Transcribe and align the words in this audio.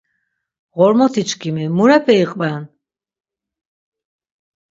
Ğormotiçkimi 0.77 1.65
murepe 1.77 2.13
iqven? 2.23 2.63